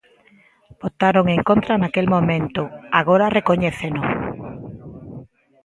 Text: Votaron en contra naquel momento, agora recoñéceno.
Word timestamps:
Votaron 0.81 1.25
en 1.35 1.41
contra 1.49 1.73
naquel 1.81 2.07
momento, 2.15 2.61
agora 2.99 3.33
recoñéceno. 3.37 4.01